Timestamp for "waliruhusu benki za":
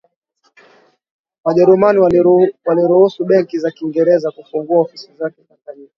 2.65-3.71